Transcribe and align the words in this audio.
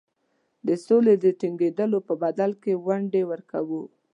د 0.67 0.69
سولي 0.85 1.15
د 1.23 1.25
ټینګېدلو 1.39 1.99
په 2.07 2.13
بدل 2.23 2.51
کې 2.61 2.73
ونډې 2.85 3.21
ورکوو. 3.31 3.83